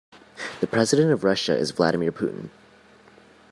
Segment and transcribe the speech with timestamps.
[0.61, 2.49] The president of Russia is Vladimir Putin.